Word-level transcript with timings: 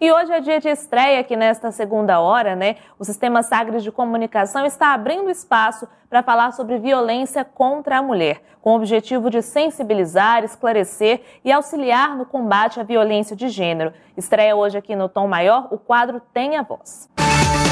E 0.00 0.12
hoje 0.12 0.30
é 0.32 0.40
dia 0.40 0.60
de 0.60 0.68
estreia 0.68 1.18
aqui 1.18 1.34
nesta 1.34 1.72
segunda 1.72 2.20
hora, 2.20 2.54
né? 2.54 2.76
O 3.00 3.04
Sistema 3.04 3.42
Sagres 3.42 3.82
de 3.82 3.90
Comunicação 3.90 4.64
está 4.64 4.94
abrindo 4.94 5.28
espaço 5.28 5.88
para 6.08 6.22
falar 6.22 6.52
sobre 6.52 6.78
violência 6.78 7.44
contra 7.44 7.98
a 7.98 8.02
mulher, 8.02 8.40
com 8.62 8.70
o 8.70 8.76
objetivo 8.76 9.28
de 9.28 9.42
sensibilizar, 9.42 10.44
esclarecer 10.44 11.20
e 11.44 11.50
auxiliar 11.50 12.16
no 12.16 12.24
combate 12.24 12.78
à 12.78 12.84
violência 12.84 13.34
de 13.34 13.48
gênero. 13.48 13.92
Estreia 14.16 14.54
hoje 14.54 14.78
aqui 14.78 14.94
no 14.94 15.08
Tom 15.08 15.26
Maior 15.26 15.66
o 15.72 15.78
quadro 15.78 16.22
Tem 16.32 16.56
a 16.56 16.62
Voz. 16.62 17.10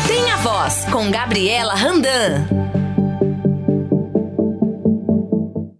Tem 0.08 0.28
a 0.32 0.36
Voz, 0.38 0.84
com 0.86 1.08
Gabriela 1.08 1.74
Randan. 1.74 2.75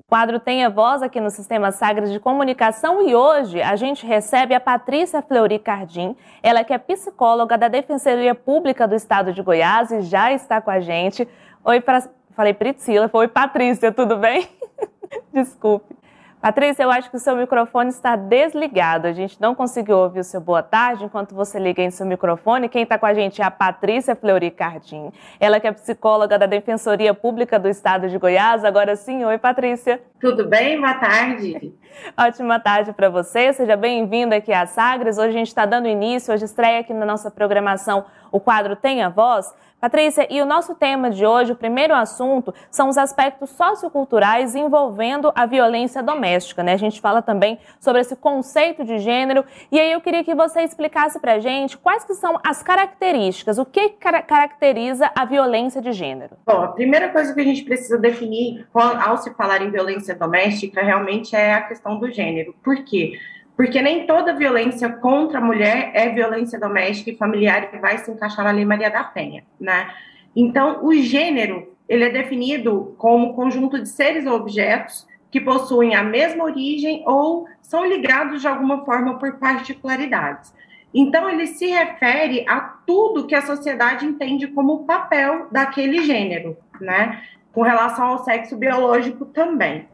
Quadro 0.09 0.39
Tenha 0.39 0.71
Voz 0.71 1.03
aqui 1.03 1.21
no 1.21 1.31
Sistema 1.31 1.73
Sagres 1.73 2.13
de 2.13 2.21
Comunicação 2.21 3.09
e 3.09 3.15
hoje 3.15 3.61
a 3.61 3.75
gente 3.75 4.07
recebe 4.07 4.55
a 4.55 4.61
Patrícia 4.61 5.21
Fleury 5.21 5.59
Cardim, 5.59 6.17
ela 6.43 6.63
que 6.63 6.73
é 6.73 6.79
psicóloga 6.79 7.59
da 7.59 7.67
Defensoria 7.67 8.33
Pública 8.33 8.87
do 8.87 8.95
Estado 8.95 9.33
de 9.33 9.43
Goiás 9.43 9.91
e 9.91 10.03
já 10.03 10.33
está 10.33 10.61
com 10.61 10.71
a 10.71 10.79
gente. 10.79 11.27
Oi, 11.65 11.81
pra... 11.81 12.09
falei 12.37 12.55
Priscila, 12.55 13.09
foi 13.09 13.27
Patrícia, 13.27 13.91
tudo 13.91 14.17
bem? 14.17 14.49
Desculpe. 15.35 15.96
Patrícia, 16.41 16.83
eu 16.83 16.91
acho 16.91 17.11
que 17.11 17.17
o 17.17 17.21
seu 17.21 17.35
microfone 17.35 17.89
está 17.89 18.15
desligado. 18.15 19.07
A 19.07 19.13
gente 19.13 19.41
não 19.41 19.55
conseguiu 19.55 19.97
ouvir 19.99 20.21
o 20.21 20.25
seu 20.25 20.41
boa 20.41 20.63
tarde 20.63 21.05
enquanto 21.05 21.35
você 21.35 21.59
liga 21.59 21.83
em 21.83 21.91
seu 21.91 22.07
microfone. 22.07 22.69
Quem 22.69 22.83
está 22.83 22.99
com 22.99 23.07
a 23.07 23.15
gente 23.15 23.41
é 23.41 23.45
a 23.45 23.51
Patrícia 23.51 24.15
Fleury 24.15 24.51
Cardim. 24.51 25.11
Ela 25.41 25.59
que 25.59 25.67
é 25.67 25.73
psicóloga 25.73 26.39
da 26.39 26.47
Defensoria 26.47 27.15
Pública 27.15 27.59
do 27.59 27.69
Estado 27.69 28.09
de 28.09 28.19
Goiás. 28.19 28.65
Agora 28.65 28.95
sim, 28.97 29.25
oi, 29.25 29.39
Patrícia. 29.39 30.01
Tudo 30.21 30.47
bem? 30.47 30.81
Boa 30.81 30.95
tarde. 30.95 31.75
Ótima 32.17 32.59
tarde 32.59 32.93
para 32.93 33.11
você. 33.11 33.53
Seja 33.53 33.77
bem-vinda 33.77 34.37
aqui 34.37 34.53
à 34.53 34.67
Sagres. 34.67 35.19
Hoje 35.19 35.29
a 35.29 35.33
gente 35.33 35.49
está 35.49 35.67
dando 35.67 35.87
início, 35.87 36.33
hoje 36.33 36.45
estreia 36.45 36.81
aqui 36.81 36.95
na 36.95 37.05
nossa 37.05 37.31
programação 37.31 38.05
o 38.33 38.41
quadro 38.41 38.75
Tenha 38.77 39.11
Voz. 39.11 39.53
Patrícia, 39.79 40.27
e 40.31 40.41
o 40.41 40.47
nosso 40.47 40.75
tema 40.75 41.11
de 41.11 41.27
hoje, 41.27 41.53
o 41.53 41.57
primeiro 41.57 41.95
assunto, 41.95 42.53
são 42.71 42.89
os 42.89 42.97
aspectos 42.97 43.51
socioculturais 43.51 44.55
envolvendo 44.55 45.31
a 45.35 45.45
violência 45.45 46.03
doméstica. 46.03 46.63
Né? 46.63 46.73
A 46.73 46.79
gente 46.79 46.99
fala 46.99 47.21
também 47.21 47.59
sobre 47.79 48.01
esse 48.01 48.17
conceito 48.17 48.85
de 48.85 48.99
gênero. 48.99 49.45
E 49.71 49.79
aí 49.79 49.93
eu 49.93 50.01
queria 50.01 50.25
que 50.25 50.35
você 50.35 50.63
explicasse 50.63 51.21
para 51.21 51.35
a 51.35 51.39
gente 51.39 51.77
quais 51.77 52.05
que 52.05 52.15
são 52.15 52.41
as 52.43 52.63
características, 52.63 53.59
o 53.59 53.67
que 53.67 53.91
car 53.91 54.27
caracteriza 54.27 55.11
a 55.15 55.27
violência 55.27 55.83
de 55.83 55.93
gênero. 55.93 56.37
Bom, 56.47 56.63
a 56.63 56.69
primeira 56.69 57.11
coisa 57.11 57.35
que 57.35 57.41
a 57.41 57.45
gente 57.45 57.63
precisa 57.63 57.99
definir 57.99 58.67
ao 58.73 59.19
se 59.19 59.33
falar 59.35 59.61
em 59.61 59.71
violência 59.71 60.06
doméstica 60.15 60.83
realmente 60.83 61.35
é 61.35 61.55
a 61.55 61.63
questão 61.63 61.99
do 61.99 62.11
gênero. 62.11 62.55
Por 62.63 62.85
quê? 62.85 63.19
Porque 63.57 63.81
nem 63.81 64.07
toda 64.07 64.35
violência 64.35 64.89
contra 64.91 65.39
a 65.39 65.43
mulher 65.43 65.91
é 65.95 66.11
violência 66.11 66.61
doméstica 66.61 67.11
e 67.11 67.17
familiar 67.17 67.71
que 67.71 67.79
vai 67.79 67.97
se 67.99 68.11
encaixar 68.11 68.45
na 68.45 68.51
Lei 68.51 68.67
Maria 68.67 68.91
da 68.91 69.03
Penha, 69.03 69.45
né? 69.59 69.91
Então, 70.35 70.85
o 70.85 70.93
gênero, 70.95 71.75
ele 71.89 72.05
é 72.05 72.11
definido 72.11 72.95
como 72.99 73.33
conjunto 73.33 73.81
de 73.81 73.89
seres 73.89 74.27
ou 74.27 74.35
objetos 74.35 75.07
que 75.31 75.41
possuem 75.41 75.95
a 75.95 76.03
mesma 76.03 76.45
origem 76.45 77.03
ou 77.07 77.49
são 77.63 77.87
ligados 77.87 78.43
de 78.43 78.47
alguma 78.47 78.85
forma 78.85 79.19
por 79.19 79.39
particularidades. 79.39 80.53
Então, 80.93 81.29
ele 81.29 81.47
se 81.47 81.67
refere 81.67 82.45
a 82.47 82.61
tudo 82.61 83.27
que 83.27 83.35
a 83.35 83.43
sociedade 83.43 84.05
entende 84.05 84.47
como 84.49 84.85
papel 84.85 85.47
daquele 85.51 86.03
gênero, 86.03 86.59
né? 86.79 87.23
Com 87.53 87.63
relação 87.63 88.07
ao 88.07 88.25
sexo 88.25 88.55
biológico 88.55 89.25
também. 89.25 89.89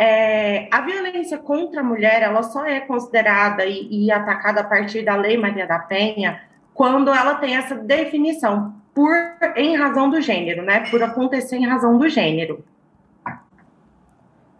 É, 0.00 0.68
a 0.70 0.80
violência 0.80 1.36
contra 1.38 1.80
a 1.80 1.84
mulher 1.84 2.22
ela 2.22 2.44
só 2.44 2.64
é 2.64 2.78
considerada 2.78 3.66
e, 3.66 4.06
e, 4.06 4.12
atacada 4.12 4.60
a 4.60 4.64
partir 4.64 5.02
da 5.02 5.16
Lei 5.16 5.36
Maria 5.36 5.66
da 5.66 5.80
Penha 5.80 6.40
quando 6.72 7.12
ela 7.12 7.34
tem 7.34 7.56
essa 7.56 7.74
definição 7.74 8.76
por 8.94 9.12
em 9.56 9.76
razão 9.76 10.08
do 10.08 10.20
gênero, 10.20 10.62
né? 10.62 10.88
Por 10.88 11.02
acontecer 11.02 11.56
em 11.56 11.66
razão 11.66 11.98
do 11.98 12.08
gênero. 12.08 12.64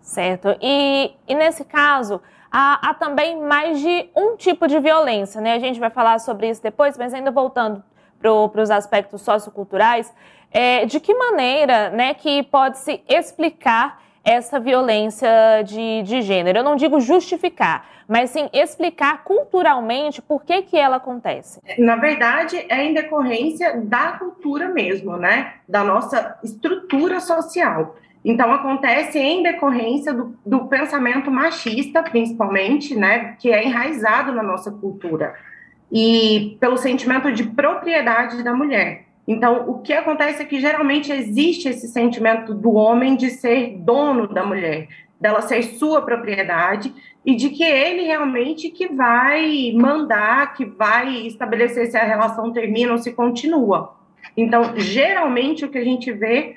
Certo. 0.00 0.56
E, 0.60 1.12
e 1.28 1.34
nesse 1.36 1.64
caso 1.64 2.20
há, 2.50 2.90
há 2.90 2.94
também 2.94 3.40
mais 3.40 3.78
de 3.78 4.10
um 4.16 4.36
tipo 4.36 4.66
de 4.66 4.80
violência, 4.80 5.40
né? 5.40 5.54
A 5.54 5.58
gente 5.60 5.78
vai 5.78 5.90
falar 5.90 6.18
sobre 6.18 6.48
isso 6.48 6.60
depois, 6.60 6.98
mas 6.98 7.14
ainda 7.14 7.30
voltando 7.30 7.80
para 8.20 8.60
os 8.60 8.70
aspectos 8.72 9.22
socioculturais, 9.22 10.12
é, 10.50 10.84
de 10.84 10.98
que 10.98 11.14
maneira, 11.14 11.90
né, 11.90 12.14
que 12.14 12.42
pode 12.42 12.78
se 12.78 13.00
explicar 13.08 14.02
essa 14.24 14.60
violência 14.60 15.28
de, 15.64 16.02
de 16.02 16.22
gênero. 16.22 16.58
Eu 16.58 16.64
não 16.64 16.76
digo 16.76 17.00
justificar, 17.00 17.86
mas 18.06 18.30
sim 18.30 18.48
explicar 18.52 19.24
culturalmente 19.24 20.20
por 20.22 20.44
que, 20.44 20.62
que 20.62 20.76
ela 20.76 20.96
acontece. 20.96 21.60
Na 21.78 21.96
verdade, 21.96 22.64
é 22.68 22.84
em 22.84 22.94
decorrência 22.94 23.80
da 23.80 24.12
cultura 24.12 24.68
mesmo, 24.68 25.16
né? 25.16 25.54
Da 25.68 25.82
nossa 25.82 26.38
estrutura 26.42 27.20
social. 27.20 27.96
Então, 28.24 28.52
acontece 28.52 29.18
em 29.18 29.42
decorrência 29.42 30.12
do, 30.12 30.36
do 30.44 30.66
pensamento 30.66 31.30
machista, 31.30 32.02
principalmente, 32.02 32.94
né? 32.94 33.36
Que 33.38 33.52
é 33.52 33.64
enraizado 33.64 34.32
na 34.32 34.42
nossa 34.42 34.70
cultura. 34.70 35.34
E 35.90 36.56
pelo 36.60 36.76
sentimento 36.76 37.32
de 37.32 37.44
propriedade 37.44 38.42
da 38.42 38.52
mulher. 38.52 39.07
Então, 39.28 39.68
o 39.68 39.80
que 39.80 39.92
acontece 39.92 40.40
é 40.40 40.46
que 40.46 40.58
geralmente 40.58 41.12
existe 41.12 41.68
esse 41.68 41.86
sentimento 41.86 42.54
do 42.54 42.72
homem 42.72 43.14
de 43.14 43.28
ser 43.28 43.76
dono 43.76 44.26
da 44.26 44.42
mulher, 44.42 44.88
dela 45.20 45.42
ser 45.42 45.62
sua 45.64 46.00
propriedade 46.00 46.94
e 47.26 47.34
de 47.34 47.50
que 47.50 47.62
ele 47.62 48.06
realmente 48.06 48.70
que 48.70 48.88
vai 48.88 49.70
mandar, 49.74 50.54
que 50.54 50.64
vai 50.64 51.26
estabelecer 51.26 51.90
se 51.90 51.96
a 51.98 52.04
relação 52.04 52.50
termina 52.54 52.92
ou 52.92 52.98
se 52.98 53.12
continua. 53.12 53.94
Então, 54.34 54.74
geralmente 54.78 55.62
o 55.62 55.68
que 55.68 55.76
a 55.76 55.84
gente 55.84 56.10
vê 56.10 56.56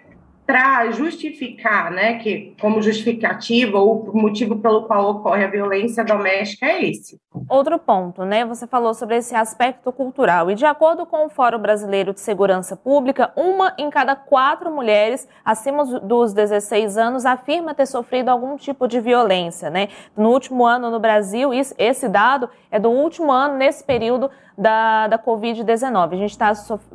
para 0.51 0.91
justificar, 0.91 1.89
né, 1.89 2.15
que 2.15 2.53
como 2.59 2.81
justificativa 2.81 3.79
ou 3.79 4.11
motivo 4.13 4.57
pelo 4.57 4.83
qual 4.83 5.09
ocorre 5.11 5.45
a 5.45 5.49
violência 5.49 6.03
doméstica 6.03 6.65
é 6.65 6.89
esse. 6.89 7.17
Outro 7.47 7.79
ponto, 7.79 8.25
né? 8.25 8.43
Você 8.43 8.67
falou 8.67 8.93
sobre 8.93 9.15
esse 9.15 9.33
aspecto 9.33 9.89
cultural 9.93 10.51
e 10.51 10.55
de 10.55 10.65
acordo 10.65 11.05
com 11.05 11.25
o 11.25 11.29
Fórum 11.29 11.59
Brasileiro 11.59 12.13
de 12.13 12.19
Segurança 12.19 12.75
Pública, 12.75 13.31
uma 13.37 13.73
em 13.77 13.89
cada 13.89 14.13
quatro 14.13 14.69
mulheres 14.69 15.25
acima 15.45 15.85
dos 15.85 16.33
16 16.33 16.97
anos 16.97 17.25
afirma 17.25 17.73
ter 17.73 17.85
sofrido 17.85 18.27
algum 18.27 18.57
tipo 18.57 18.89
de 18.89 18.99
violência, 18.99 19.69
né? 19.69 19.87
No 20.17 20.31
último 20.31 20.65
ano 20.65 20.91
no 20.91 20.99
Brasil, 20.99 21.51
esse 21.53 22.09
dado 22.09 22.49
é 22.69 22.77
do 22.77 22.89
último 22.89 23.31
ano 23.31 23.55
nesse 23.55 23.85
período 23.85 24.29
da, 24.61 25.07
da 25.07 25.17
Covid-19. 25.17 26.13
A 26.13 26.15
gente 26.15 26.29
está 26.29 26.53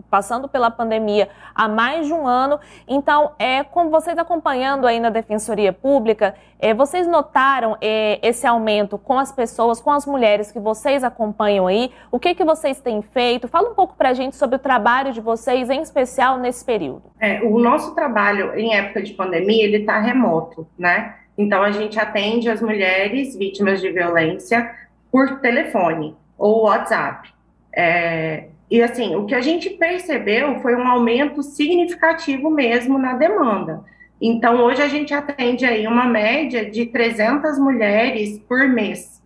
passando 0.08 0.48
pela 0.48 0.70
pandemia 0.70 1.28
há 1.52 1.66
mais 1.66 2.06
de 2.06 2.12
um 2.12 2.26
ano, 2.26 2.60
então, 2.86 3.32
é, 3.38 3.64
como 3.64 3.90
vocês 3.90 4.16
acompanhando 4.16 4.86
aí 4.86 5.00
na 5.00 5.10
Defensoria 5.10 5.72
Pública, 5.72 6.36
é, 6.60 6.72
vocês 6.72 7.08
notaram 7.08 7.76
é, 7.80 8.20
esse 8.22 8.46
aumento 8.46 8.96
com 8.96 9.18
as 9.18 9.32
pessoas, 9.32 9.80
com 9.80 9.90
as 9.90 10.06
mulheres 10.06 10.52
que 10.52 10.60
vocês 10.60 11.02
acompanham 11.02 11.66
aí? 11.66 11.90
O 12.10 12.20
que, 12.20 12.34
que 12.34 12.44
vocês 12.44 12.80
têm 12.80 13.02
feito? 13.02 13.48
Fala 13.48 13.70
um 13.70 13.74
pouco 13.74 13.96
para 13.96 14.10
a 14.10 14.14
gente 14.14 14.36
sobre 14.36 14.56
o 14.56 14.60
trabalho 14.60 15.12
de 15.12 15.20
vocês, 15.20 15.68
em 15.68 15.82
especial 15.82 16.38
nesse 16.38 16.64
período. 16.64 17.10
É, 17.18 17.42
o 17.42 17.58
nosso 17.58 17.94
trabalho 17.96 18.56
em 18.56 18.74
época 18.74 19.02
de 19.02 19.12
pandemia, 19.12 19.64
ele 19.64 19.78
está 19.78 19.98
remoto, 19.98 20.68
né? 20.78 21.16
Então, 21.36 21.62
a 21.62 21.72
gente 21.72 21.98
atende 21.98 22.48
as 22.48 22.62
mulheres 22.62 23.36
vítimas 23.36 23.80
de 23.80 23.90
violência 23.90 24.72
por 25.10 25.40
telefone 25.40 26.16
ou 26.38 26.64
WhatsApp. 26.64 27.35
É, 27.76 28.48
e 28.70 28.82
assim, 28.82 29.14
o 29.14 29.26
que 29.26 29.34
a 29.34 29.40
gente 29.40 29.70
percebeu 29.70 30.60
foi 30.60 30.74
um 30.74 30.88
aumento 30.88 31.42
significativo 31.42 32.50
mesmo 32.50 32.98
na 32.98 33.12
demanda. 33.12 33.84
Então, 34.20 34.64
hoje 34.64 34.80
a 34.82 34.88
gente 34.88 35.12
atende 35.12 35.64
aí 35.66 35.86
uma 35.86 36.06
média 36.06 36.68
de 36.68 36.86
300 36.86 37.58
mulheres 37.58 38.38
por 38.48 38.66
mês. 38.66 39.22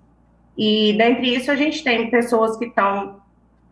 E 0.59 0.94
dentre 0.99 1.34
isso, 1.34 1.50
a 1.50 1.55
gente 1.55 1.83
tem 1.83 2.11
pessoas 2.11 2.56
que 2.56 2.66
estão 2.66 3.21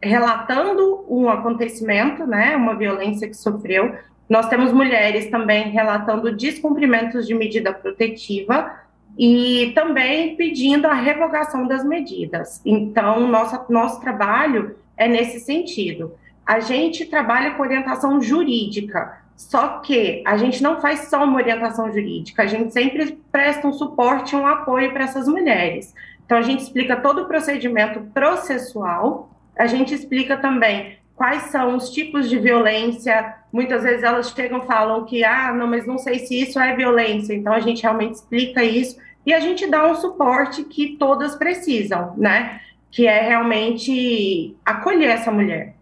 relatando 0.01 1.05
um 1.09 1.29
acontecimento, 1.29 2.25
né, 2.25 2.57
uma 2.57 2.77
violência 2.77 3.29
que 3.29 3.37
sofreu. 3.37 3.97
Nós 4.29 4.49
temos 4.49 4.73
mulheres 4.73 5.29
também 5.29 5.71
relatando 5.71 6.35
descumprimentos 6.35 7.27
de 7.27 7.35
medida 7.35 7.73
protetiva 7.73 8.73
e 9.19 9.73
também 9.75 10.37
pedindo 10.37 10.87
a 10.87 10.95
revogação 10.95 11.67
das 11.67 11.85
medidas. 11.85 12.63
Então, 12.65 13.27
nosso, 13.27 13.61
nosso 13.69 14.01
trabalho 14.01 14.77
é 14.97 15.09
nesse 15.09 15.41
sentido. 15.41 16.13
A 16.47 16.61
gente 16.61 17.05
trabalha 17.05 17.51
com 17.51 17.63
orientação 17.63 18.23
jurídica, 18.23 19.19
só 19.37 19.81
que 19.81 20.23
a 20.25 20.37
gente 20.37 20.63
não 20.63 20.81
faz 20.81 21.09
só 21.09 21.25
uma 21.25 21.37
orientação 21.37 21.93
jurídica, 21.93 22.45
a 22.45 22.47
gente 22.47 22.73
sempre 22.73 23.19
presta 23.33 23.67
um 23.67 23.73
suporte, 23.73 24.37
um 24.37 24.47
apoio 24.47 24.93
para 24.93 25.05
essas 25.05 25.27
mulheres. 25.27 25.93
Então, 26.25 26.39
a 26.39 26.43
gente 26.43 26.63
explica 26.63 26.95
todo 26.97 27.23
o 27.23 27.27
procedimento 27.27 28.01
processual, 28.15 29.31
a 29.59 29.67
gente 29.67 29.93
explica 29.93 30.37
também 30.37 30.97
quais 31.17 31.45
são 31.45 31.77
os 31.77 31.91
tipos 31.91 32.31
de 32.31 32.39
violência. 32.39 33.35
Muitas 33.53 33.83
vezes 33.83 34.05
elas 34.05 34.31
chegam 34.31 34.63
e 34.63 34.67
falam 34.67 35.05
que, 35.05 35.25
ah, 35.25 35.53
não, 35.53 35.67
mas 35.67 35.85
não 35.85 35.99
sei 35.99 36.21
se 36.21 36.41
isso 36.41 36.61
é 36.61 36.77
violência. 36.77 37.35
Então, 37.35 37.53
a 37.53 37.59
gente 37.59 37.83
realmente 37.83 38.15
explica 38.15 38.63
isso 38.63 38.97
e 39.29 39.35
a 39.35 39.41
gente 39.41 39.67
dá 39.67 39.87
um 39.87 39.95
suporte 39.95 40.65
que 40.65 40.97
todas 40.97 41.35
precisam, 41.35 42.15
né? 42.17 42.61
que 42.91 43.07
é 43.07 43.21
realmente 43.21 44.57
acolher 44.65 45.11
essa 45.11 45.31
mulher. 45.31 45.75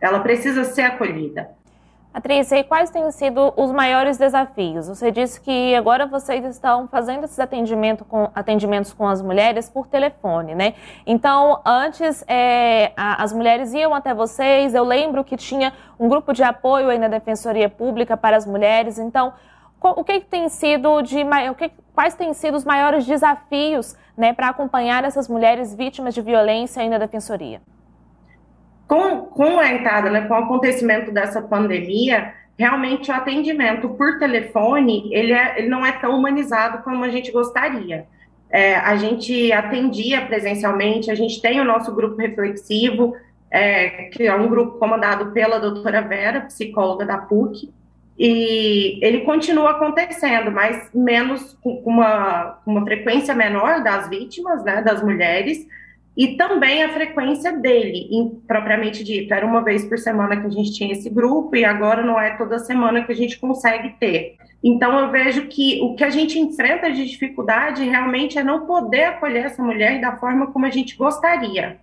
Ela 0.00 0.20
precisa 0.20 0.64
ser 0.64 0.84
acolhida. 0.84 1.50
Patrícia, 2.14 2.56
e 2.58 2.64
quais 2.64 2.88
têm 2.88 3.10
sido 3.10 3.52
os 3.58 3.70
maiores 3.72 4.16
desafios? 4.16 4.88
Você 4.88 5.10
disse 5.10 5.38
que 5.38 5.74
agora 5.74 6.06
vocês 6.06 6.42
estão 6.46 6.88
fazendo 6.88 7.24
esses 7.24 7.38
atendimento 7.38 8.06
com, 8.06 8.30
atendimentos 8.34 8.94
com 8.94 9.06
as 9.06 9.20
mulheres 9.20 9.68
por 9.68 9.86
telefone, 9.86 10.54
né? 10.54 10.72
Então, 11.06 11.60
antes 11.62 12.24
é, 12.26 12.92
a, 12.96 13.22
as 13.22 13.34
mulheres 13.34 13.74
iam 13.74 13.92
até 13.92 14.14
vocês, 14.14 14.74
eu 14.74 14.84
lembro 14.84 15.22
que 15.22 15.36
tinha 15.36 15.74
um 16.00 16.08
grupo 16.08 16.32
de 16.32 16.42
apoio 16.42 16.88
aí 16.88 16.98
na 16.98 17.08
Defensoria 17.08 17.68
Pública 17.68 18.16
para 18.16 18.34
as 18.34 18.46
mulheres. 18.46 18.98
Então, 18.98 19.34
o 19.90 20.04
que, 20.04 20.20
tem 20.20 20.48
sido 20.48 21.02
de 21.02 21.22
o 21.50 21.54
que, 21.54 21.70
quais 21.94 22.14
têm 22.14 22.32
sido 22.32 22.56
os 22.56 22.64
maiores 22.64 23.06
desafios 23.06 23.96
né, 24.16 24.32
para 24.32 24.48
acompanhar 24.48 25.04
essas 25.04 25.28
mulheres 25.28 25.74
vítimas 25.74 26.14
de 26.14 26.20
violência 26.20 26.82
aí 26.82 26.88
na 26.88 26.98
Defensoria? 26.98 27.60
com, 28.86 29.22
com 29.22 29.58
a 29.58 29.72
entrada, 29.72 30.10
né, 30.10 30.22
com 30.22 30.34
o 30.34 30.38
acontecimento 30.38 31.10
dessa 31.10 31.40
pandemia, 31.42 32.34
realmente 32.58 33.10
o 33.10 33.14
atendimento 33.14 33.88
por 33.90 34.18
telefone, 34.18 35.08
ele, 35.12 35.32
é, 35.32 35.58
ele 35.58 35.68
não 35.68 35.84
é 35.84 35.92
tão 35.92 36.16
humanizado 36.16 36.82
como 36.82 37.04
a 37.04 37.08
gente 37.08 37.32
gostaria. 37.32 38.06
É, 38.50 38.76
a 38.76 38.94
gente 38.94 39.50
atendia 39.52 40.24
presencialmente, 40.26 41.10
a 41.10 41.14
gente 41.14 41.40
tem 41.40 41.60
o 41.60 41.64
nosso 41.64 41.92
grupo 41.92 42.16
reflexivo, 42.16 43.16
é, 43.50 44.08
que 44.12 44.24
é 44.24 44.34
um 44.34 44.48
grupo 44.48 44.78
comandado 44.78 45.32
pela 45.32 45.58
doutora 45.58 46.00
Vera, 46.00 46.42
psicóloga 46.42 47.04
da 47.04 47.18
PUC, 47.18 47.72
e 48.18 48.98
ele 49.04 49.22
continua 49.22 49.72
acontecendo, 49.72 50.50
mas 50.50 50.88
menos 50.94 51.58
com 51.62 51.82
uma, 51.84 52.58
uma 52.64 52.84
frequência 52.84 53.34
menor 53.34 53.82
das 53.82 54.08
vítimas, 54.08 54.64
né, 54.64 54.82
das 54.82 55.02
mulheres, 55.02 55.66
e 56.16 56.36
também 56.36 56.84
a 56.84 56.90
frequência 56.90 57.52
dele, 57.52 58.06
em, 58.10 58.30
propriamente 58.46 59.02
dito. 59.02 59.34
Era 59.34 59.44
uma 59.44 59.64
vez 59.64 59.84
por 59.84 59.98
semana 59.98 60.40
que 60.40 60.46
a 60.46 60.50
gente 60.50 60.72
tinha 60.72 60.92
esse 60.92 61.10
grupo, 61.10 61.56
e 61.56 61.64
agora 61.64 62.02
não 62.02 62.20
é 62.20 62.36
toda 62.36 62.58
semana 62.60 63.02
que 63.02 63.10
a 63.10 63.16
gente 63.16 63.38
consegue 63.38 63.96
ter. 63.98 64.36
Então, 64.62 64.98
eu 64.98 65.10
vejo 65.10 65.48
que 65.48 65.80
o 65.82 65.94
que 65.96 66.04
a 66.04 66.10
gente 66.10 66.38
enfrenta 66.38 66.90
de 66.90 67.04
dificuldade 67.04 67.84
realmente 67.84 68.38
é 68.38 68.44
não 68.44 68.64
poder 68.64 69.04
acolher 69.04 69.46
essa 69.46 69.62
mulher 69.62 70.00
da 70.00 70.16
forma 70.16 70.46
como 70.52 70.64
a 70.64 70.70
gente 70.70 70.96
gostaria, 70.96 71.78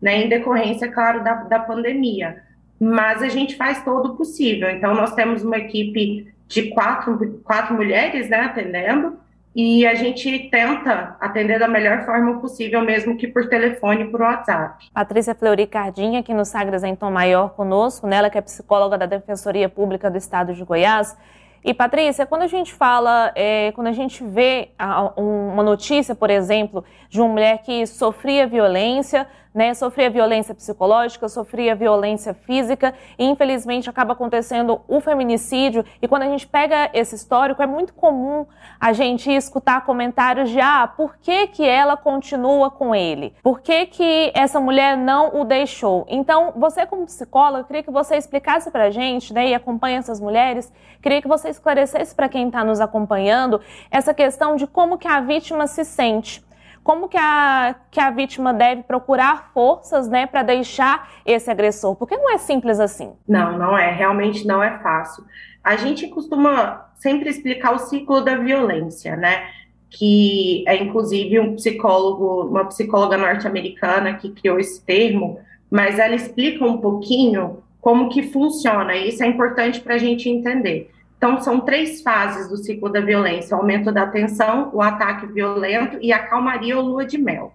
né, 0.00 0.24
em 0.24 0.28
decorrência, 0.30 0.90
claro, 0.90 1.22
da, 1.22 1.34
da 1.34 1.58
pandemia. 1.58 2.42
Mas 2.80 3.22
a 3.22 3.28
gente 3.28 3.56
faz 3.56 3.84
todo 3.84 4.12
o 4.12 4.16
possível. 4.16 4.70
Então, 4.70 4.94
nós 4.94 5.14
temos 5.14 5.42
uma 5.42 5.56
equipe 5.56 6.32
de 6.48 6.70
quatro, 6.70 7.40
quatro 7.44 7.74
mulheres 7.74 8.28
né, 8.28 8.40
atendendo, 8.40 9.18
e 9.54 9.86
a 9.86 9.94
gente 9.94 10.50
tenta 10.50 11.16
atender 11.20 11.60
da 11.60 11.68
melhor 11.68 12.04
forma 12.04 12.40
possível, 12.40 12.80
mesmo 12.80 13.16
que 13.16 13.28
por 13.28 13.48
telefone, 13.48 14.06
por 14.06 14.20
WhatsApp. 14.20 14.88
Patrícia 14.92 15.34
Fleury 15.34 15.66
Cardinha, 15.66 16.20
aqui 16.20 16.34
no 16.34 16.44
Sagres 16.44 16.82
em 16.82 16.96
Tom 16.96 17.12
Maior 17.12 17.50
conosco, 17.50 18.06
nela 18.06 18.28
que 18.28 18.36
é 18.36 18.40
psicóloga 18.40 18.98
da 18.98 19.06
Defensoria 19.06 19.68
Pública 19.68 20.10
do 20.10 20.18
Estado 20.18 20.52
de 20.52 20.64
Goiás. 20.64 21.16
E 21.64 21.72
Patrícia, 21.72 22.26
quando 22.26 22.42
a 22.42 22.46
gente 22.48 22.74
fala, 22.74 23.32
é, 23.34 23.70
quando 23.72 23.86
a 23.86 23.92
gente 23.92 24.24
vê 24.24 24.70
uma 25.16 25.62
notícia, 25.62 26.14
por 26.14 26.30
exemplo, 26.30 26.84
de 27.08 27.20
uma 27.20 27.28
mulher 27.28 27.62
que 27.62 27.86
sofria 27.86 28.46
violência, 28.48 29.26
né, 29.54 29.72
sofria 29.72 30.10
violência 30.10 30.52
psicológica, 30.52 31.28
sofria 31.28 31.76
violência 31.76 32.34
física 32.34 32.92
e 33.16 33.24
infelizmente 33.24 33.88
acaba 33.88 34.12
acontecendo 34.12 34.80
o 34.88 35.00
feminicídio. 35.00 35.84
E 36.02 36.08
quando 36.08 36.22
a 36.22 36.28
gente 36.28 36.46
pega 36.46 36.90
esse 36.92 37.14
histórico, 37.14 37.62
é 37.62 37.66
muito 37.66 37.94
comum 37.94 38.44
a 38.80 38.92
gente 38.92 39.30
escutar 39.30 39.84
comentários 39.84 40.50
de 40.50 40.60
ah, 40.60 40.88
por 40.88 41.16
que, 41.18 41.46
que 41.46 41.64
ela 41.64 41.96
continua 41.96 42.68
com 42.68 42.92
ele? 42.94 43.32
Por 43.42 43.60
que, 43.60 43.86
que 43.86 44.32
essa 44.34 44.58
mulher 44.58 44.96
não 44.96 45.40
o 45.40 45.44
deixou? 45.44 46.04
Então, 46.08 46.52
você 46.56 46.84
como 46.84 47.06
psicóloga, 47.06 47.64
queria 47.64 47.82
que 47.84 47.92
você 47.92 48.16
explicasse 48.16 48.72
pra 48.72 48.90
gente, 48.90 49.32
né, 49.32 49.50
e 49.50 49.54
acompanha 49.54 49.98
essas 49.98 50.18
mulheres, 50.20 50.72
queria 51.00 51.22
que 51.22 51.28
você 51.28 51.48
esclarecesse 51.48 52.12
para 52.12 52.28
quem 52.28 52.48
está 52.48 52.64
nos 52.64 52.80
acompanhando 52.80 53.60
essa 53.88 54.12
questão 54.12 54.56
de 54.56 54.66
como 54.66 54.98
que 54.98 55.06
a 55.06 55.20
vítima 55.20 55.68
se 55.68 55.84
sente 55.84 56.42
como 56.84 57.08
que 57.08 57.16
a, 57.16 57.74
que 57.90 57.98
a 57.98 58.10
vítima 58.10 58.52
deve 58.52 58.82
procurar 58.82 59.50
forças 59.54 60.06
né, 60.06 60.26
para 60.26 60.42
deixar 60.42 61.10
esse 61.24 61.50
agressor? 61.50 61.96
Porque 61.96 62.14
não 62.14 62.30
é 62.30 62.36
simples 62.36 62.78
assim. 62.78 63.10
Não, 63.26 63.58
não 63.58 63.76
é. 63.76 63.90
Realmente 63.90 64.46
não 64.46 64.62
é 64.62 64.78
fácil. 64.80 65.24
A 65.64 65.76
gente 65.76 66.06
costuma 66.08 66.90
sempre 66.96 67.30
explicar 67.30 67.74
o 67.74 67.78
ciclo 67.78 68.20
da 68.20 68.36
violência, 68.36 69.16
né? 69.16 69.46
Que 69.88 70.62
é 70.68 70.76
inclusive 70.76 71.40
um 71.40 71.54
psicólogo, 71.54 72.48
uma 72.48 72.66
psicóloga 72.66 73.16
norte-americana 73.16 74.14
que 74.14 74.30
criou 74.30 74.60
esse 74.60 74.84
termo, 74.84 75.40
mas 75.70 75.98
ela 75.98 76.14
explica 76.14 76.66
um 76.66 76.76
pouquinho 76.78 77.62
como 77.80 78.10
que 78.10 78.24
funciona. 78.24 78.94
Isso 78.94 79.24
é 79.24 79.26
importante 79.26 79.80
para 79.80 79.94
a 79.94 79.98
gente 79.98 80.28
entender. 80.28 80.90
Então, 81.16 81.40
são 81.40 81.60
três 81.60 82.02
fases 82.02 82.48
do 82.48 82.56
ciclo 82.56 82.88
da 82.90 83.00
violência: 83.00 83.56
o 83.56 83.60
aumento 83.60 83.90
da 83.90 84.06
tensão, 84.06 84.70
o 84.72 84.82
ataque 84.82 85.26
violento 85.26 85.98
e 86.00 86.12
a 86.12 86.18
calmaria 86.18 86.76
ou 86.76 86.84
lua 86.84 87.06
de 87.06 87.18
mel. 87.18 87.52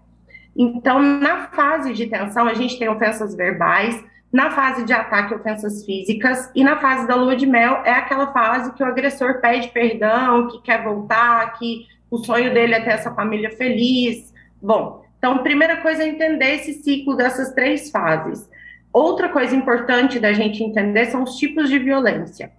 Então, 0.56 1.02
na 1.02 1.48
fase 1.48 1.94
de 1.94 2.08
tensão, 2.08 2.48
a 2.48 2.54
gente 2.54 2.78
tem 2.78 2.90
ofensas 2.90 3.36
verbais, 3.36 4.04
na 4.32 4.52
fase 4.52 4.84
de 4.84 4.94
ataque, 4.94 5.34
ofensas 5.34 5.86
físicas, 5.86 6.52
e 6.54 6.64
na 6.64 6.78
fase 6.78 7.08
da 7.08 7.16
lua 7.16 7.36
de 7.36 7.46
mel 7.46 7.82
é 7.86 7.92
aquela 7.92 8.32
fase 8.34 8.74
que 8.74 8.84
o 8.84 8.86
agressor 8.86 9.40
pede 9.40 9.70
perdão, 9.70 10.48
que 10.48 10.62
quer 10.62 10.84
voltar, 10.84 11.58
que 11.58 11.86
o 12.12 12.18
sonho 12.18 12.54
dele 12.54 12.74
é 12.74 12.82
ter 12.82 12.92
essa 12.92 13.14
família 13.14 13.52
feliz. 13.52 14.34
Bom, 14.62 15.06
então, 15.18 15.40
primeira 15.40 15.78
coisa 15.78 16.04
é 16.04 16.08
entender 16.08 16.56
esse 16.56 16.74
ciclo 16.74 17.16
dessas 17.16 17.54
três 17.54 17.92
fases. 17.92 18.50
Outra 18.92 19.30
coisa 19.30 19.56
importante 19.56 20.20
da 20.20 20.34
gente 20.34 20.64
entender 20.64 21.06
são 21.06 21.24
os 21.24 21.36
tipos 21.36 21.70
de 21.70 21.78
violência 21.78 22.52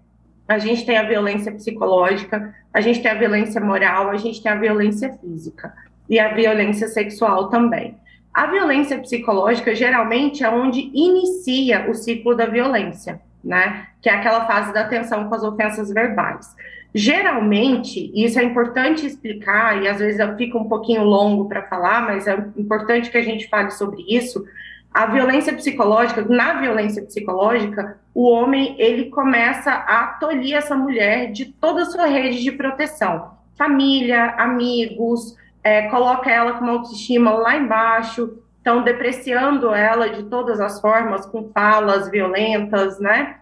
a 0.50 0.58
gente 0.58 0.84
tem 0.84 0.98
a 0.98 1.04
violência 1.04 1.52
psicológica, 1.52 2.52
a 2.74 2.80
gente 2.80 3.00
tem 3.00 3.08
a 3.08 3.14
violência 3.14 3.60
moral, 3.60 4.10
a 4.10 4.16
gente 4.16 4.42
tem 4.42 4.50
a 4.50 4.56
violência 4.56 5.12
física 5.12 5.72
e 6.08 6.18
a 6.18 6.34
violência 6.34 6.88
sexual 6.88 7.48
também. 7.48 7.96
A 8.34 8.48
violência 8.48 8.98
psicológica 8.98 9.72
geralmente 9.76 10.42
é 10.42 10.50
onde 10.50 10.90
inicia 10.92 11.88
o 11.88 11.94
ciclo 11.94 12.34
da 12.34 12.46
violência, 12.46 13.20
né? 13.44 13.86
Que 14.02 14.08
é 14.08 14.12
aquela 14.12 14.44
fase 14.44 14.74
da 14.74 14.82
tensão 14.88 15.28
com 15.28 15.34
as 15.36 15.44
ofensas 15.44 15.88
verbais. 15.92 16.52
Geralmente, 16.92 18.10
isso 18.12 18.40
é 18.40 18.42
importante 18.42 19.06
explicar, 19.06 19.80
e 19.80 19.86
às 19.86 20.00
vezes 20.00 20.20
fica 20.36 20.58
um 20.58 20.68
pouquinho 20.68 21.04
longo 21.04 21.48
para 21.48 21.62
falar, 21.62 22.02
mas 22.02 22.26
é 22.26 22.36
importante 22.56 23.08
que 23.08 23.18
a 23.18 23.22
gente 23.22 23.48
fale 23.48 23.70
sobre 23.70 24.02
isso. 24.08 24.44
A 24.92 25.06
violência 25.06 25.52
psicológica, 25.52 26.22
na 26.22 26.60
violência 26.60 27.02
psicológica, 27.02 27.98
o 28.12 28.28
homem 28.28 28.74
ele 28.78 29.06
começa 29.06 29.72
a 29.72 30.06
tolir 30.18 30.56
essa 30.56 30.74
mulher 30.74 31.30
de 31.30 31.46
toda 31.46 31.82
a 31.82 31.86
sua 31.86 32.06
rede 32.06 32.42
de 32.42 32.52
proteção, 32.52 33.38
família, 33.56 34.34
amigos, 34.36 35.36
é, 35.62 35.82
coloca 35.88 36.30
ela 36.30 36.54
com 36.54 36.64
uma 36.64 36.72
autoestima 36.72 37.30
lá 37.30 37.56
embaixo, 37.56 38.42
estão 38.56 38.82
depreciando 38.82 39.72
ela 39.72 40.08
de 40.08 40.24
todas 40.24 40.60
as 40.60 40.80
formas, 40.80 41.24
com 41.26 41.50
falas 41.52 42.10
violentas, 42.10 42.98
né? 42.98 43.36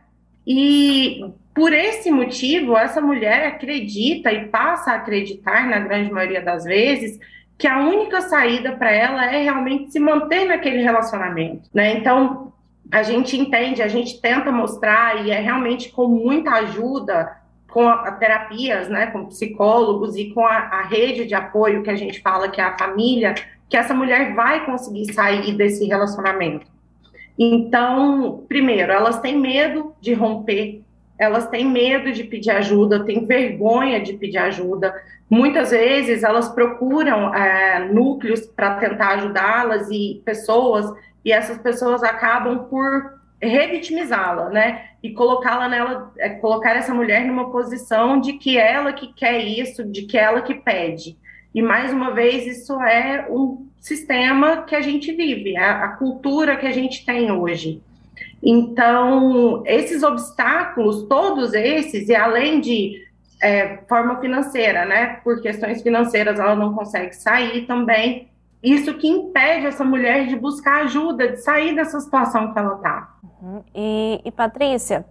E 0.47 1.33
por 1.55 1.73
esse 1.73 2.11
motivo, 2.11 2.77
essa 2.77 3.01
mulher 3.01 3.47
acredita 3.47 4.33
e 4.33 4.47
passa 4.47 4.93
a 4.93 4.95
acreditar, 4.97 5.67
na 5.67 5.79
grande 5.81 6.11
maioria 6.13 6.41
das 6.41 6.65
vezes, 6.65 7.19
que 7.59 7.67
a 7.67 7.81
única 7.81 8.21
saída 8.21 8.73
para 8.77 8.93
ela 8.93 9.27
é 9.27 9.43
realmente 9.43 9.91
se 9.91 9.99
manter 9.99 10.45
naquele 10.45 10.81
relacionamento, 10.81 11.69
né? 11.75 11.95
Então, 11.95 12.53
a 12.91 13.03
gente 13.03 13.37
entende, 13.37 13.83
a 13.83 13.89
gente 13.89 14.21
tenta 14.21 14.51
mostrar 14.53 15.27
e 15.27 15.31
é 15.31 15.41
realmente 15.41 15.91
com 15.91 16.07
muita 16.07 16.53
ajuda 16.53 17.37
com 17.69 17.87
a, 17.87 18.09
a 18.09 18.13
terapias, 18.13 18.89
né, 18.89 19.09
com 19.09 19.27
psicólogos 19.27 20.17
e 20.17 20.33
com 20.33 20.47
a, 20.47 20.57
a, 20.57 20.83
rede 20.83 21.27
de 21.27 21.35
apoio 21.35 21.83
que 21.83 21.91
a 21.91 21.97
gente 21.97 22.23
fala 22.23 22.49
que 22.49 22.61
é 22.61 22.65
a 22.65 22.79
família, 22.79 23.35
que 23.69 23.77
essa 23.77 23.93
mulher 23.93 24.35
vai 24.35 24.65
conseguir 24.65 25.13
sair 25.13 25.53
desse 25.55 25.85
relacionamento. 25.87 26.67
Então, 27.39 28.45
primeiro, 28.49 28.91
elas 28.91 29.21
têm 29.21 29.39
medo 29.39 29.95
de 30.01 30.15
romper, 30.15 30.83
elas 31.19 31.49
têm 31.49 31.67
medo 31.67 32.13
de 32.13 32.25
pedir 32.25 32.51
ajuda, 32.51 33.05
têm 33.05 33.27
vergonha 33.27 34.01
de 34.01 34.13
pedir 34.13 34.39
ajuda, 34.39 34.95
Muitas 35.31 35.73
vezes 35.73 36.23
elas 36.23 36.49
procuram 36.49 37.35
é, 37.35 37.87
núcleos 37.93 38.47
para 38.47 38.77
tentar 38.77 39.17
ajudá-las 39.17 39.91
e 39.91 40.23
pessoas, 40.25 40.91
e 41.23 41.31
essas 41.31 41.59
pessoas 41.59 42.03
acabam 42.03 42.65
por 42.65 43.19
revitimizá-la, 43.41 44.49
né? 44.49 44.87
E 45.03 45.13
colocá-la 45.13 45.69
nela, 45.69 46.13
é, 46.19 46.31
colocar 46.31 46.75
essa 46.77 46.95
mulher 46.95 47.27
numa 47.27 47.51
posição 47.51 48.19
de 48.19 48.33
que 48.35 48.57
ela 48.57 48.93
que 48.93 49.13
quer 49.13 49.39
isso, 49.45 49.85
de 49.85 50.03
que 50.03 50.17
ela 50.17 50.41
que 50.41 50.55
pede. 50.55 51.17
E 51.55 51.61
mais 51.61 51.93
uma 51.93 52.13
vez, 52.13 52.47
isso 52.47 52.81
é 52.81 53.27
um 53.29 53.69
sistema 53.79 54.63
que 54.63 54.75
a 54.75 54.81
gente 54.81 55.13
vive, 55.13 55.57
é 55.57 55.63
a 55.63 55.89
cultura 55.89 56.57
que 56.57 56.67
a 56.67 56.73
gente 56.73 57.05
tem 57.05 57.31
hoje. 57.31 57.83
Então, 58.43 59.63
esses 59.67 60.03
obstáculos, 60.03 61.03
todos 61.09 61.55
esses, 61.55 62.09
e 62.09 62.15
além 62.15 62.61
de 62.61 63.09
é, 63.43 63.79
forma 63.89 64.21
financeira, 64.21 64.85
né? 64.85 65.21
Por 65.25 65.41
questões 65.41 65.83
financeiras 65.83 66.39
ela 66.39 66.55
não 66.55 66.75
consegue 66.75 67.15
sair 67.15 67.67
também. 67.67 68.29
isso 68.61 68.93
que 68.95 69.07
impede 69.07 69.67
essa 69.67 69.85
mulher 69.85 70.27
de 70.27 70.35
buscar 70.35 70.83
ajuda, 70.83 71.29
de 71.29 71.37
sair 71.37 71.77
dessa 71.77 72.01
situação 72.01 72.53
que 72.53 72.59
ela 72.59 72.75
está. 72.75 73.15
Uhum. 73.41 73.63
E, 73.73 74.21
e, 74.25 74.33
Patrícia, 74.33 75.07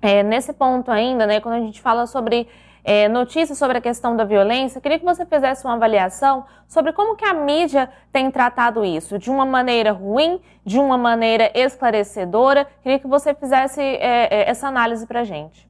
é, 0.00 0.22
nesse 0.22 0.52
ponto 0.52 0.92
ainda, 0.92 1.26
né, 1.26 1.40
quando 1.40 1.56
a 1.56 1.60
gente 1.60 1.80
fala 1.80 2.06
sobre 2.06 2.46
é, 2.84 3.08
notícias 3.08 3.56
sobre 3.56 3.78
a 3.78 3.80
questão 3.80 4.14
da 4.14 4.24
violência, 4.24 4.80
queria 4.80 4.98
que 4.98 5.04
você 5.04 5.24
fizesse 5.24 5.64
uma 5.64 5.74
avaliação 5.74 6.44
sobre 6.68 6.92
como 6.92 7.16
que 7.16 7.24
a 7.24 7.32
mídia 7.32 7.88
tem 8.12 8.30
tratado 8.30 8.84
isso, 8.84 9.18
de 9.18 9.30
uma 9.30 9.46
maneira 9.46 9.90
ruim, 9.90 10.38
de 10.64 10.78
uma 10.78 10.98
maneira 10.98 11.50
esclarecedora. 11.54 12.66
Queria 12.82 12.98
que 12.98 13.06
você 13.06 13.34
fizesse 13.34 13.80
é, 13.80 14.28
é 14.30 14.50
essa 14.50 14.68
análise 14.68 15.06
para 15.06 15.20
a 15.20 15.24
gente. 15.24 15.66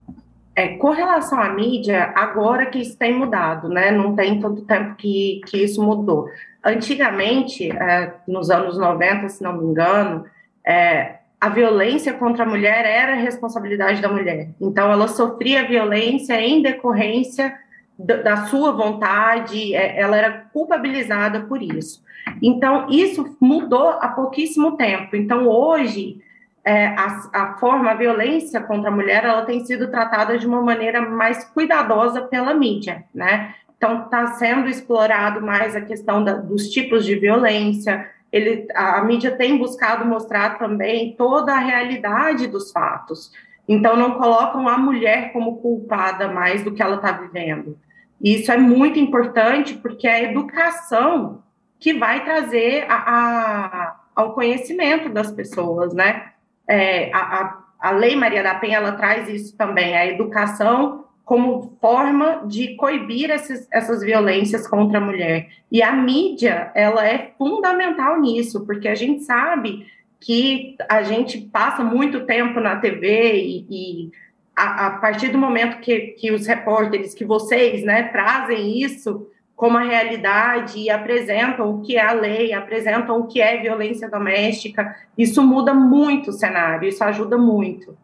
É, 0.57 0.77
com 0.77 0.91
relação 0.91 1.41
à 1.41 1.49
mídia, 1.49 2.13
agora 2.15 2.67
que 2.67 2.79
isso 2.79 2.97
tem 2.97 3.13
mudado, 3.13 3.69
né? 3.69 3.91
Não 3.91 4.15
tem 4.15 4.39
tanto 4.41 4.63
tempo 4.63 4.95
que, 4.95 5.41
que 5.47 5.65
isso 5.65 5.83
mudou. 5.83 6.29
Antigamente, 6.65 7.71
é, 7.71 8.15
nos 8.27 8.51
anos 8.51 8.79
90, 8.79 9.29
se 9.29 9.43
não 9.43 9.57
me 9.57 9.65
engano, 9.65 10.25
é, 10.65 11.17
a 11.41 11.49
violência 11.49 12.13
contra 12.15 12.45
a 12.45 12.49
mulher 12.49 12.85
era 12.87 13.15
responsabilidade 13.15 14.01
da 14.01 14.09
mulher. 14.09 14.49
Então, 14.61 14.91
ela 14.91 15.09
sofria 15.09 15.67
violência 15.67 16.41
em 16.41 16.63
decorrência 16.63 17.55
da 17.99 18.47
sua 18.47 18.73
vontade, 18.73 19.75
é, 19.75 20.01
ela 20.01 20.17
era 20.17 20.47
culpabilizada 20.53 21.43
por 21.43 21.63
isso. 21.63 22.03
Então, 22.43 22.89
isso 22.91 23.37
mudou 23.41 23.91
há 24.01 24.09
pouquíssimo 24.09 24.77
tempo. 24.77 25.15
Então, 25.15 25.47
hoje, 25.47 26.21
é, 26.65 26.87
a, 26.87 27.29
a, 27.33 27.55
forma, 27.59 27.91
a 27.91 27.95
violência 27.95 28.61
contra 28.61 28.89
a 28.89 28.95
mulher, 28.95 29.25
ela 29.25 29.45
tem 29.45 29.65
sido 29.65 29.91
tratada 29.91 30.39
de 30.39 30.47
uma 30.47 30.63
maneira 30.63 31.03
mais 31.03 31.45
cuidadosa 31.45 32.23
pela 32.23 32.55
mídia, 32.55 33.05
né? 33.15 33.55
Então, 33.77 34.05
está 34.05 34.29
sendo 34.29 34.69
explorado 34.69 35.43
mais 35.43 35.77
a 35.77 35.81
questão 35.81 36.25
da, 36.25 36.35
dos 36.35 36.71
tipos 36.71 37.05
de 37.05 37.17
violência, 37.17 38.11
ele, 38.35 38.67
a, 38.75 39.03
mídia 39.03 39.37
tem 39.37 39.57
buscado 39.57 40.05
mostrar 40.05 40.59
também 40.59 41.15
toda 41.17 41.53
a 41.53 41.59
realidade 41.59 42.47
dos 42.47 42.71
fatos. 42.73 43.33
Então, 43.69 43.97
não 43.97 44.19
colocam 44.19 44.69
a 44.69 44.77
mulher 44.77 45.33
como 45.33 45.59
culpada 45.59 46.29
mais 46.29 46.63
do 46.63 46.73
que 46.73 46.83
ela 46.83 46.97
está 46.97 47.13
vivendo. 47.13 47.79
Isso 48.23 48.53
é 48.53 48.57
muito 48.57 48.99
importante, 48.99 49.75
porque 49.75 50.07
é 50.07 50.15
a 50.15 50.23
educação 50.23 51.43
que 51.79 51.95
vai 51.95 52.25
trazer 52.25 52.87
a, 52.89 52.95
a, 52.95 54.01
ao 54.15 54.35
conhecimento 54.35 55.09
das 55.09 55.31
pessoas, 55.31 55.95
né? 55.95 56.35
é, 56.69 57.13
a, 57.13 57.19
a, 57.19 57.65
a 57.81 57.91
Lei 57.93 58.17
Maria 58.17 58.43
da 58.43 58.55
Penha 58.55 58.79
ela 58.79 58.93
traz 58.93 59.29
isso 59.29 59.57
também, 59.57 59.97
a 59.97 60.07
educação 60.07 61.04
como 61.25 61.77
forma 61.81 62.43
de 62.47 62.77
coibir 62.77 63.31
esses, 63.31 63.67
essas 63.73 64.03
violências 64.03 64.67
contra 64.67 64.99
a 64.99 65.01
mulher. 65.01 65.49
E 65.73 65.83
a 65.83 65.93
mídia, 65.93 66.71
ela 66.75 67.07
é 67.07 67.33
fundamental 67.39 68.21
nisso, 68.21 68.67
porque 68.67 68.89
a 68.89 68.95
gente 68.95 69.23
sabe 69.23 69.87
que 70.21 70.77
a 70.89 71.03
gente 71.03 71.39
passa 71.39 71.83
muito 71.83 72.27
tempo 72.27 72.61
na 72.61 72.77
TV 72.77 73.41
e, 73.43 73.67
e 73.71 74.11
a, 74.55 74.87
a, 74.87 74.91
partir 74.99 75.29
do 75.29 75.39
momento 75.39 75.81
que, 75.81 76.09
que 76.19 76.31
os 76.31 76.47
repórteres, 76.47 77.15
que 77.15 77.25
vocês, 77.25 77.83
né, 77.83 78.05
trazem 78.05 78.83
isso, 78.83 79.27
como 79.57 79.79
a 79.79 79.83
realidade 79.83 80.79
e 80.79 80.91
apresentam 80.91 81.71
o 81.71 81.81
que 81.83 81.97
é 81.97 82.03
a 82.03 82.13
lei, 82.13 82.53
apresentam 82.53 83.21
o 83.21 83.27
que 83.27 83.41
é 83.41 83.61
violência 83.61 84.09
doméstica. 84.09 84.95
Isso 85.17 85.43
muda 85.43 85.73
muito 85.73 86.31
o 86.31 86.33
cenário, 86.33 86.89
isso 86.89 87.03
ajuda 87.03 87.39
muito. 87.39 87.97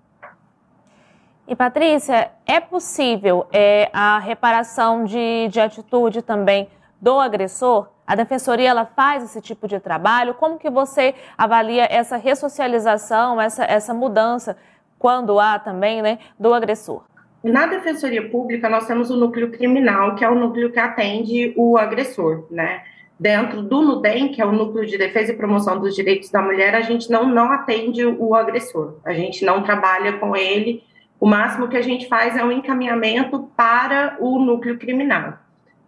E 1.51 1.57
Patrícia, 1.57 2.31
é 2.47 2.61
possível 2.61 3.45
é, 3.53 3.91
a 3.93 4.21
reparação 4.21 5.05
de, 5.05 5.49
de 5.49 5.59
atitude 5.59 6.23
também 6.23 6.69
do 7.01 7.19
agressor? 7.19 7.89
A 8.07 8.15
defensoria 8.15 8.71
ela 8.71 8.87
faz 8.87 9.25
esse 9.25 9.41
tipo 9.41 9.67
de 9.67 9.81
trabalho? 9.81 10.35
Como 10.35 10.61
que 10.61 10.71
você 10.71 11.13
avalia 11.37 11.89
essa 11.91 12.17
ressocialização, 12.17 13.41
essa, 13.41 13.65
essa 13.65 13.93
mudança, 13.93 14.57
quando 14.97 15.41
há 15.41 15.59
também, 15.59 16.01
né, 16.01 16.21
do 16.39 16.55
agressor? 16.55 17.03
Na 17.43 17.67
Defensoria 17.67 18.31
Pública, 18.31 18.69
nós 18.69 18.87
temos 18.87 19.11
o 19.11 19.17
núcleo 19.17 19.51
criminal, 19.51 20.15
que 20.15 20.25
é 20.25 20.31
o 20.31 20.37
núcleo 20.37 20.71
que 20.71 20.79
atende 20.79 21.53
o 21.57 21.77
agressor, 21.77 22.47
né? 22.49 22.85
Dentro 23.19 23.61
do 23.61 23.83
NUDEM, 23.83 24.29
que 24.29 24.41
é 24.41 24.47
o 24.47 24.53
Núcleo 24.53 24.87
de 24.87 24.97
Defesa 24.97 25.33
e 25.33 25.37
Promoção 25.37 25.81
dos 25.81 25.97
Direitos 25.97 26.31
da 26.31 26.41
Mulher, 26.41 26.77
a 26.77 26.81
gente 26.81 27.11
não, 27.11 27.27
não 27.27 27.51
atende 27.51 28.07
o 28.07 28.35
agressor, 28.37 28.99
a 29.05 29.13
gente 29.13 29.45
não 29.45 29.63
trabalha 29.63 30.13
com 30.15 30.37
ele. 30.37 30.89
O 31.21 31.27
máximo 31.27 31.69
que 31.69 31.77
a 31.77 31.83
gente 31.83 32.09
faz 32.09 32.35
é 32.35 32.43
um 32.43 32.51
encaminhamento 32.51 33.53
para 33.55 34.17
o 34.19 34.43
núcleo 34.43 34.79
criminal. 34.79 35.40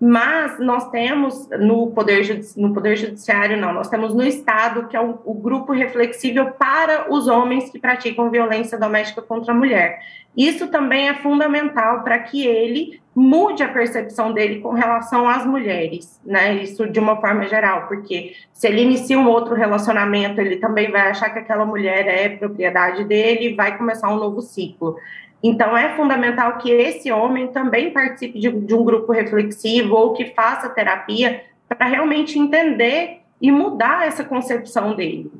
Mas 0.04 0.58
nós 0.58 0.90
temos 0.90 1.48
no 1.60 1.92
Poder, 1.92 2.40
no 2.56 2.74
poder 2.74 2.96
Judiciário, 2.96 3.56
não, 3.56 3.72
nós 3.72 3.88
temos 3.88 4.12
no 4.12 4.24
Estado, 4.24 4.88
que 4.88 4.96
é 4.96 5.00
o, 5.00 5.20
o, 5.24 5.32
grupo 5.32 5.72
reflexível 5.72 6.50
para 6.50 7.06
os 7.08 7.28
homens 7.28 7.70
que 7.70 7.78
praticam 7.78 8.28
violência 8.28 8.76
doméstica 8.76 9.22
contra 9.22 9.52
a 9.52 9.56
mulher. 9.56 10.00
Isso 10.36 10.66
também 10.66 11.08
é 11.08 11.14
fundamental 11.14 12.02
para 12.02 12.18
que 12.18 12.44
ele 12.44 13.00
mude 13.14 13.62
a 13.62 13.68
percepção 13.68 14.32
dele 14.32 14.58
com 14.58 14.70
relação 14.70 15.28
às 15.28 15.46
mulheres, 15.46 16.20
né? 16.26 16.54
Isso 16.54 16.88
de 16.88 16.98
uma 16.98 17.20
forma 17.20 17.46
geral, 17.46 17.86
porque 17.86 18.32
se 18.52 18.66
ele 18.66 18.82
inicia 18.82 19.16
um 19.16 19.28
outro 19.28 19.54
relacionamento, 19.54 20.40
ele 20.40 20.56
também 20.56 20.90
vai 20.90 21.10
achar 21.10 21.30
que 21.30 21.38
aquela 21.38 21.64
mulher 21.64 22.08
é 22.08 22.28
propriedade 22.28 23.04
dele 23.04 23.50
e 23.50 23.54
vai 23.54 23.78
começar 23.78 24.08
um 24.08 24.18
novo 24.18 24.42
ciclo. 24.42 24.96
Então, 25.42 25.76
é 25.76 25.96
fundamental 25.96 26.58
que 26.58 26.70
esse 26.70 27.10
homem 27.10 27.48
também 27.48 27.90
participe 27.90 28.38
de, 28.38 28.50
de 28.50 28.74
um 28.74 28.84
grupo 28.84 29.12
reflexivo 29.12 29.96
ou 29.96 30.12
que 30.12 30.26
faça 30.26 30.68
terapia 30.68 31.42
para 31.68 31.86
realmente 31.86 32.38
entender 32.38 33.20
e 33.40 33.50
mudar 33.50 34.06
essa 34.06 34.22
concepção 34.22 34.94
dele. 34.94 35.30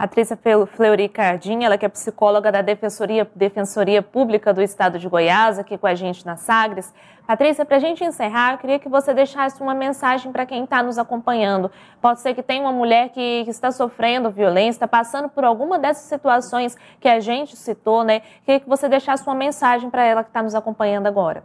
Patrícia 0.00 0.38
Fleury 0.66 1.10
Cardim, 1.10 1.62
ela 1.62 1.76
que 1.76 1.84
é 1.84 1.88
psicóloga 1.90 2.50
da 2.50 2.62
Defensoria, 2.62 3.30
Defensoria 3.34 4.00
Pública 4.00 4.50
do 4.50 4.62
Estado 4.62 4.98
de 4.98 5.06
Goiás, 5.06 5.58
aqui 5.58 5.76
com 5.76 5.86
a 5.86 5.94
gente 5.94 6.24
na 6.24 6.38
Sagres. 6.38 6.90
Patrícia, 7.26 7.66
para 7.66 7.76
a 7.76 7.80
gente 7.80 8.02
encerrar, 8.02 8.52
eu 8.52 8.58
queria 8.58 8.78
que 8.78 8.88
você 8.88 9.12
deixasse 9.12 9.60
uma 9.60 9.74
mensagem 9.74 10.32
para 10.32 10.46
quem 10.46 10.64
está 10.64 10.82
nos 10.82 10.96
acompanhando. 10.96 11.70
Pode 12.00 12.20
ser 12.20 12.32
que 12.32 12.42
tenha 12.42 12.62
uma 12.62 12.72
mulher 12.72 13.10
que, 13.10 13.44
que 13.44 13.50
está 13.50 13.70
sofrendo 13.70 14.30
violência, 14.30 14.78
está 14.78 14.88
passando 14.88 15.28
por 15.28 15.44
alguma 15.44 15.78
dessas 15.78 16.04
situações 16.04 16.78
que 16.98 17.06
a 17.06 17.20
gente 17.20 17.54
citou, 17.54 18.02
né? 18.02 18.22
Queria 18.46 18.60
que 18.60 18.68
você 18.70 18.88
deixasse 18.88 19.22
uma 19.26 19.34
mensagem 19.34 19.90
para 19.90 20.02
ela 20.02 20.24
que 20.24 20.30
está 20.30 20.42
nos 20.42 20.54
acompanhando 20.54 21.08
agora. 21.08 21.44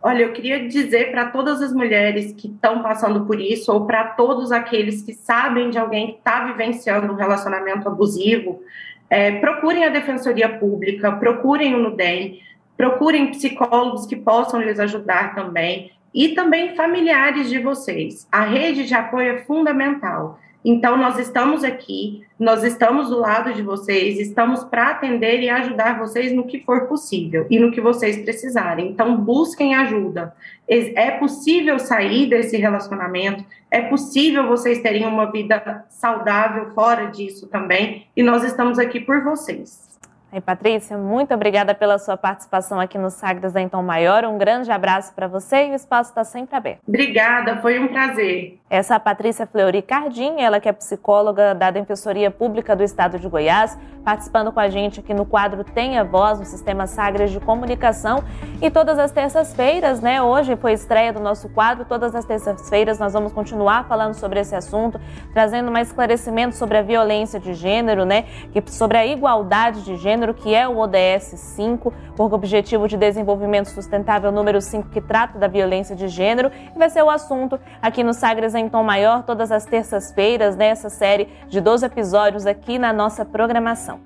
Olha, 0.00 0.22
eu 0.22 0.32
queria 0.32 0.68
dizer 0.68 1.10
para 1.10 1.26
todas 1.26 1.60
as 1.60 1.72
mulheres 1.72 2.32
que 2.32 2.46
estão 2.46 2.82
passando 2.82 3.26
por 3.26 3.40
isso, 3.40 3.72
ou 3.72 3.84
para 3.84 4.04
todos 4.04 4.52
aqueles 4.52 5.02
que 5.02 5.12
sabem 5.12 5.70
de 5.70 5.78
alguém 5.78 6.12
que 6.12 6.18
está 6.18 6.44
vivenciando 6.44 7.12
um 7.12 7.16
relacionamento 7.16 7.88
abusivo, 7.88 8.62
é, 9.10 9.32
procurem 9.40 9.84
a 9.84 9.88
Defensoria 9.88 10.48
Pública, 10.48 11.10
procurem 11.12 11.74
o 11.74 11.78
NUDEM, 11.78 12.40
procurem 12.76 13.30
psicólogos 13.30 14.06
que 14.06 14.14
possam 14.14 14.60
lhes 14.60 14.78
ajudar 14.78 15.34
também, 15.34 15.90
e 16.14 16.28
também 16.30 16.74
familiares 16.74 17.48
de 17.48 17.58
vocês. 17.58 18.26
A 18.30 18.42
rede 18.42 18.86
de 18.86 18.94
apoio 18.94 19.32
é 19.32 19.38
fundamental. 19.38 20.38
Então, 20.70 20.98
nós 20.98 21.18
estamos 21.18 21.64
aqui, 21.64 22.26
nós 22.38 22.62
estamos 22.62 23.08
do 23.08 23.18
lado 23.18 23.54
de 23.54 23.62
vocês, 23.62 24.20
estamos 24.20 24.62
para 24.64 24.90
atender 24.90 25.40
e 25.40 25.48
ajudar 25.48 25.98
vocês 25.98 26.30
no 26.30 26.46
que 26.46 26.60
for 26.60 26.82
possível 26.82 27.46
e 27.48 27.58
no 27.58 27.72
que 27.72 27.80
vocês 27.80 28.18
precisarem. 28.18 28.90
Então, 28.90 29.16
busquem 29.16 29.74
ajuda. 29.74 30.34
É 30.68 31.12
possível 31.12 31.78
sair 31.78 32.28
desse 32.28 32.58
relacionamento, 32.58 33.42
é 33.70 33.80
possível 33.80 34.46
vocês 34.46 34.82
terem 34.82 35.06
uma 35.06 35.32
vida 35.32 35.86
saudável 35.88 36.70
fora 36.74 37.06
disso 37.06 37.46
também, 37.46 38.06
e 38.14 38.22
nós 38.22 38.44
estamos 38.44 38.78
aqui 38.78 39.00
por 39.00 39.24
vocês. 39.24 39.88
Aí, 40.30 40.42
Patrícia, 40.42 40.98
muito 40.98 41.32
obrigada 41.32 41.74
pela 41.74 41.98
sua 41.98 42.14
participação 42.14 42.78
aqui 42.78 42.98
no 42.98 43.08
Sagres 43.08 43.50
da 43.50 43.62
Então 43.62 43.82
Maior. 43.82 44.26
Um 44.26 44.36
grande 44.36 44.70
abraço 44.70 45.14
para 45.14 45.26
você 45.26 45.68
e 45.68 45.70
o 45.70 45.74
espaço 45.74 46.10
está 46.10 46.22
sempre 46.22 46.54
aberto. 46.54 46.80
Obrigada, 46.86 47.56
foi 47.62 47.78
um 47.78 47.88
prazer. 47.88 48.58
Essa 48.68 48.92
é 48.92 48.96
a 48.98 49.00
Patrícia 49.00 49.46
Fleury 49.46 49.80
Cardim, 49.80 50.38
ela 50.38 50.60
que 50.60 50.68
é 50.68 50.72
psicóloga 50.72 51.54
da 51.54 51.70
Defensoria 51.70 52.30
Pública 52.30 52.76
do 52.76 52.82
Estado 52.82 53.18
de 53.18 53.26
Goiás, 53.26 53.78
participando 54.04 54.52
com 54.52 54.60
a 54.60 54.68
gente 54.68 55.00
aqui 55.00 55.14
no 55.14 55.24
quadro 55.24 55.64
Tenha 55.64 56.04
Voz, 56.04 56.38
no 56.38 56.44
Sistema 56.44 56.86
Sagres 56.86 57.30
de 57.30 57.40
Comunicação. 57.40 58.22
E 58.60 58.70
todas 58.70 58.98
as 58.98 59.10
terças-feiras, 59.10 60.02
né? 60.02 60.20
Hoje 60.20 60.56
foi 60.56 60.74
estreia 60.74 61.10
do 61.10 61.20
nosso 61.20 61.48
quadro, 61.48 61.86
todas 61.86 62.14
as 62.14 62.26
terças-feiras 62.26 62.98
nós 62.98 63.14
vamos 63.14 63.32
continuar 63.32 63.88
falando 63.88 64.12
sobre 64.12 64.40
esse 64.40 64.54
assunto, 64.54 65.00
trazendo 65.32 65.70
mais 65.70 65.88
esclarecimento 65.88 66.54
sobre 66.54 66.76
a 66.76 66.82
violência 66.82 67.40
de 67.40 67.54
gênero, 67.54 68.04
né? 68.04 68.26
Sobre 68.66 68.98
a 68.98 69.06
igualdade 69.06 69.82
de 69.82 69.96
gênero 69.96 70.17
Gênero, 70.18 70.34
que 70.34 70.52
é 70.52 70.66
o 70.66 70.78
ODS 70.78 71.34
5, 71.36 71.94
o 72.18 72.22
Objetivo 72.24 72.88
de 72.88 72.96
Desenvolvimento 72.96 73.68
Sustentável 73.68 74.32
número 74.32 74.60
5, 74.60 74.88
que 74.88 75.00
trata 75.00 75.38
da 75.38 75.46
violência 75.46 75.94
de 75.94 76.08
gênero, 76.08 76.50
e 76.74 76.76
vai 76.76 76.90
ser 76.90 77.04
o 77.04 77.08
assunto 77.08 77.56
aqui 77.80 78.02
no 78.02 78.12
Sagres 78.12 78.52
em 78.56 78.68
Tom 78.68 78.82
Maior, 78.82 79.22
todas 79.22 79.52
as 79.52 79.64
terças-feiras, 79.64 80.56
nessa 80.56 80.90
série 80.90 81.28
de 81.48 81.60
12 81.60 81.86
episódios 81.86 82.46
aqui 82.46 82.80
na 82.80 82.92
nossa 82.92 83.24
programação. 83.24 84.00